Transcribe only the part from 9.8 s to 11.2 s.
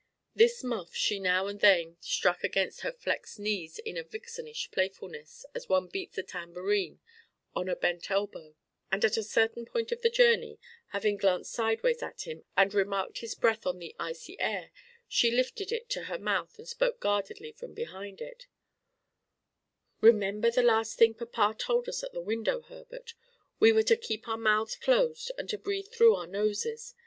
of the journey, having